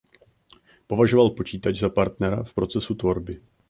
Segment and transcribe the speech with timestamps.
[0.87, 3.41] Považoval počítač za partnera v procesu tvorby.